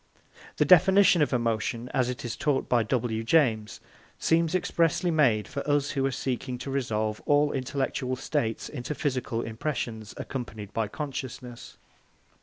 [0.57, 3.23] The definition of emotion, as it is taught by W.
[3.23, 3.79] James,
[4.17, 9.43] seems expressly made for us who are seeking to resolve all intellectual states into physical
[9.43, 11.77] impressions accompanied by consciousness.